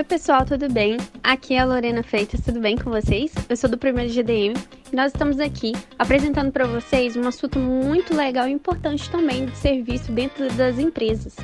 [0.00, 0.96] Oi, pessoal, tudo bem?
[1.22, 3.34] Aqui é a Lorena Freitas, tudo bem com vocês?
[3.50, 4.54] Eu sou do primeiro GDM
[4.90, 9.58] e nós estamos aqui apresentando para vocês um assunto muito legal e importante também de
[9.58, 11.36] serviço dentro das empresas,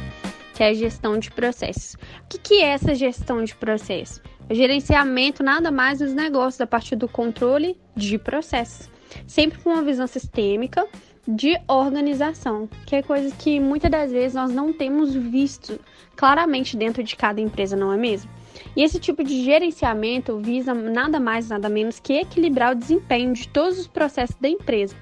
[0.55, 1.97] que é a gestão de processos.
[2.25, 4.23] O que, é essa gestão de processos?
[4.49, 8.89] O gerenciamento nada mais dos negócios a partir do controle de processos,
[9.27, 10.89] sempre com uma visão sistêmica
[11.29, 15.79] de organização, que é coisa que muitas das vezes nós não temos visto
[16.17, 18.36] claramente dentro de cada empresa, não é mesmo?
[18.77, 23.49] E esse tipo de gerenciamento visa nada mais, nada menos que equilibrar o desempenho de
[23.49, 24.95] todos os processos da empresa,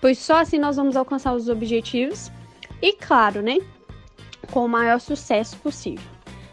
[0.00, 2.30] pois só assim nós vamos alcançar os objetivos
[2.82, 3.58] e, claro, né,
[4.50, 6.04] com o maior sucesso possível.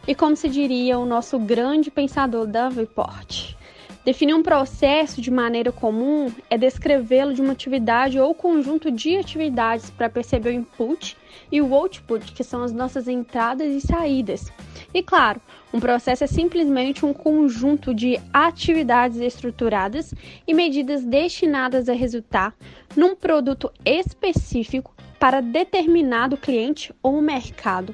[0.07, 3.57] E como se diria o nosso grande pensador Davenport,
[4.07, 9.89] Definir um processo de maneira comum é descrevê-lo de uma atividade ou conjunto de atividades
[9.89, 11.17] para perceber o input
[11.51, 14.49] e o output, que são as nossas entradas e saídas.
[14.97, 15.39] E claro,
[15.71, 20.11] um processo é simplesmente um conjunto de atividades estruturadas
[20.47, 22.55] e medidas destinadas a resultar
[22.95, 27.93] num produto específico para determinado cliente ou mercado.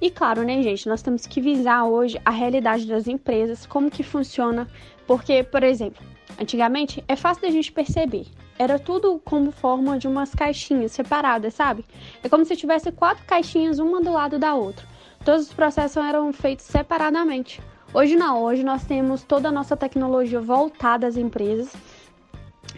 [0.00, 4.02] E claro, né, gente, nós temos que visar hoje a realidade das empresas, como que
[4.02, 4.66] funciona,
[5.06, 6.02] porque, por exemplo,
[6.40, 8.24] antigamente é fácil da gente perceber.
[8.58, 11.84] Era tudo como forma de umas caixinhas separadas, sabe?
[12.24, 14.96] É como se tivesse quatro caixinhas uma do lado da outra.
[15.28, 17.60] Todos os processos eram feitos separadamente.
[17.92, 21.70] Hoje não, hoje nós temos toda a nossa tecnologia voltada às empresas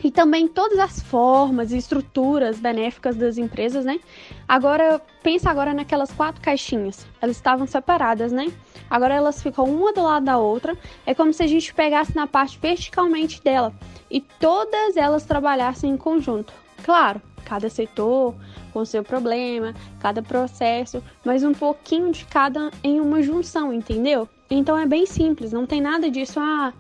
[0.03, 4.01] e também todas as formas e estruturas benéficas das empresas, né?
[4.49, 7.07] Agora, pensa agora naquelas quatro caixinhas.
[7.21, 8.53] Elas estavam separadas, né?
[8.91, 10.77] Agora elas ficam uma do lado da outra.
[11.07, 13.73] É como se a gente pegasse na parte verticalmente dela
[14.11, 16.53] e todas elas trabalhassem em conjunto.
[16.83, 18.35] Claro, cada setor
[18.73, 24.29] com seu problema, cada processo, mas um pouquinho de cada em uma junção, entendeu?
[24.51, 26.39] Então é bem simples, não tem nada disso.
[26.41, 26.73] Ah,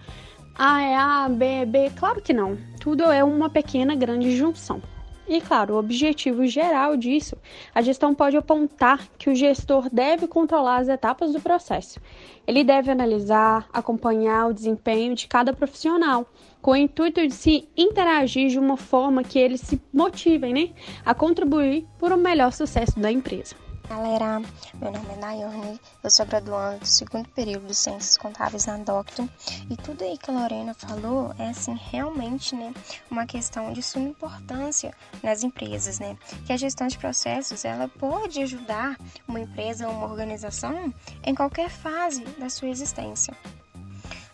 [0.55, 1.91] a é A, B é B?
[1.97, 2.58] Claro que não.
[2.80, 4.83] Tudo é uma pequena grande junção.
[5.30, 7.36] E claro, o objetivo geral disso,
[7.73, 12.01] a gestão pode apontar que o gestor deve controlar as etapas do processo.
[12.45, 16.27] Ele deve analisar, acompanhar o desempenho de cada profissional,
[16.61, 20.70] com o intuito de se interagir de uma forma que eles se motivem né,
[21.07, 23.55] a contribuir para o melhor sucesso da empresa.
[23.90, 24.40] Galera,
[24.80, 29.28] meu nome é Nayane, eu sou graduanda do segundo período de Ciências Contábeis na Docto
[29.68, 32.73] e tudo aí que a Lorena falou é assim realmente, né,
[33.11, 36.17] uma questão de suma importância nas empresas, né?
[36.46, 38.96] Que a gestão de processos, ela pode ajudar
[39.27, 43.34] uma empresa ou uma organização em qualquer fase da sua existência.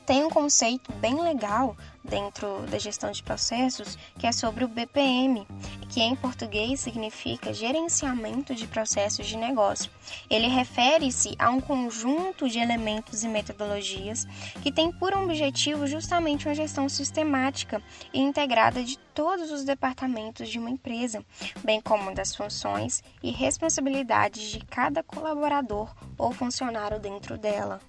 [0.06, 5.44] Tem um conceito bem legal dentro da gestão de processos que é sobre o BPM,
[5.88, 9.90] que em português significa gerenciamento de processos de negócio.
[10.30, 14.24] Ele refere-se a um conjunto de elementos e metodologias
[14.62, 17.82] que tem por objetivo justamente uma gestão sistemática
[18.14, 21.24] e integrada de todos os departamentos de uma empresa,
[21.64, 27.80] bem como das funções e responsabilidades de cada colaborador ou funcionário dentro dela.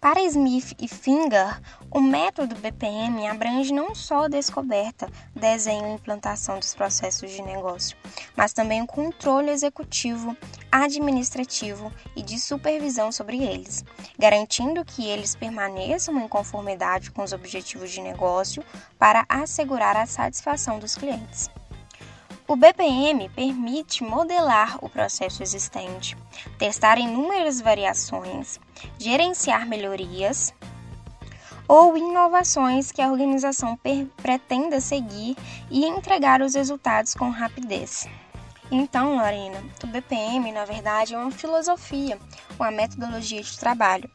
[0.00, 6.58] Para Smith e Finger, o método BPM abrange não só a descoberta, desenho e implantação
[6.58, 7.98] dos processos de negócio,
[8.34, 10.34] mas também o controle executivo,
[10.72, 13.84] administrativo e de supervisão sobre eles,
[14.18, 18.64] garantindo que eles permaneçam em conformidade com os objetivos de negócio
[18.98, 21.50] para assegurar a satisfação dos clientes.
[22.50, 26.16] O BPM permite modelar o processo existente,
[26.58, 28.58] testar inúmeras variações,
[28.98, 30.52] gerenciar melhorias
[31.68, 33.78] ou inovações que a organização
[34.20, 35.36] pretenda seguir
[35.70, 38.08] e entregar os resultados com rapidez.
[38.68, 42.18] Então, Lorena, o BPM, na verdade, é uma filosofia,
[42.58, 44.10] uma metodologia de trabalho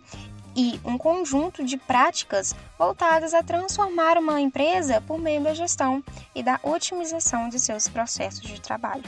[0.55, 6.41] e um conjunto de práticas voltadas a transformar uma empresa por meio da gestão e
[6.41, 9.03] da otimização de seus processos de trabalho.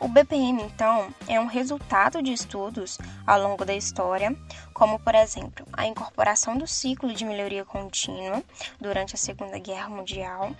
[0.00, 4.36] O BPM, então, é um resultado de estudos ao longo da história,
[4.74, 8.42] como, por exemplo, a incorporação do ciclo de melhoria contínua
[8.78, 10.54] durante a Segunda Guerra Mundial,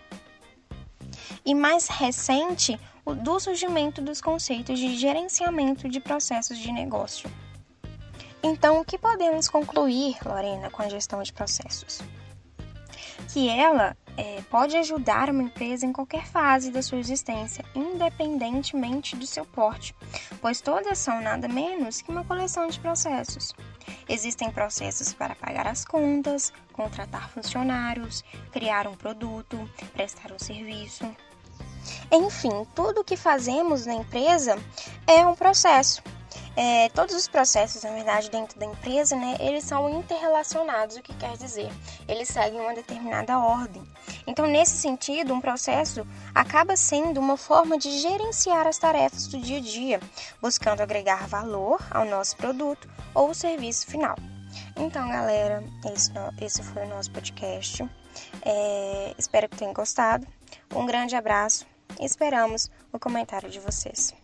[1.44, 7.31] e mais recente, o do surgimento dos conceitos de gerenciamento de processos de negócio.
[8.46, 12.02] Então, o que podemos concluir, Lorena, com a gestão de processos?
[13.32, 19.26] Que ela é, pode ajudar uma empresa em qualquer fase da sua existência, independentemente do
[19.26, 19.94] seu porte,
[20.43, 23.55] pois todas são nada menos que uma coleção de processos.
[24.06, 29.58] Existem processos para pagar as contas, contratar funcionários, criar um produto,
[29.94, 31.11] prestar um serviço.
[32.12, 34.58] Enfim, tudo o que fazemos na empresa
[35.06, 36.02] é um processo
[36.56, 41.15] é, todos os processos, na verdade, dentro da empresa, né, eles são interrelacionados, o que
[41.15, 41.71] quer dizer?
[42.06, 43.83] Eles seguem uma determinada ordem.
[44.27, 49.59] Então, nesse sentido, um processo acaba sendo uma forma de gerenciar as tarefas do dia
[49.59, 50.01] a dia,
[50.41, 54.17] buscando agregar valor ao nosso produto ou serviço final.
[54.77, 55.62] Então, galera,
[55.93, 57.85] esse, esse foi o nosso podcast.
[58.43, 60.27] É, espero que tenham gostado.
[60.75, 61.67] Um grande abraço
[62.01, 64.15] e esperamos o comentário de vocês.